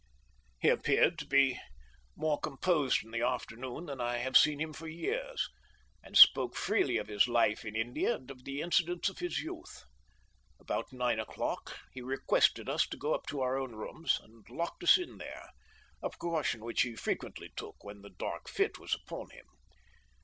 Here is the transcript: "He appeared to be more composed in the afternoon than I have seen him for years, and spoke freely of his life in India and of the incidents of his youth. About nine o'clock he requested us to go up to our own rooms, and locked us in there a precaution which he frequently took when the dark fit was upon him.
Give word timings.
"He 0.59 0.67
appeared 0.69 1.19
to 1.19 1.27
be 1.27 1.59
more 2.15 2.39
composed 2.39 3.03
in 3.05 3.11
the 3.11 3.21
afternoon 3.21 3.85
than 3.85 4.01
I 4.01 4.17
have 4.17 4.35
seen 4.35 4.59
him 4.59 4.73
for 4.73 4.87
years, 4.87 5.47
and 6.01 6.17
spoke 6.17 6.55
freely 6.55 6.97
of 6.97 7.05
his 7.07 7.27
life 7.27 7.63
in 7.63 7.75
India 7.75 8.15
and 8.15 8.31
of 8.31 8.43
the 8.43 8.61
incidents 8.63 9.09
of 9.09 9.19
his 9.19 9.41
youth. 9.41 9.83
About 10.59 10.91
nine 10.91 11.19
o'clock 11.19 11.77
he 11.91 12.01
requested 12.01 12.67
us 12.67 12.87
to 12.87 12.97
go 12.97 13.13
up 13.13 13.27
to 13.27 13.41
our 13.41 13.55
own 13.59 13.75
rooms, 13.75 14.19
and 14.23 14.49
locked 14.49 14.81
us 14.83 14.97
in 14.97 15.19
there 15.19 15.49
a 16.01 16.09
precaution 16.09 16.61
which 16.65 16.81
he 16.81 16.95
frequently 16.95 17.51
took 17.55 17.83
when 17.83 18.01
the 18.01 18.09
dark 18.09 18.49
fit 18.49 18.79
was 18.79 18.95
upon 18.95 19.29
him. 19.29 19.45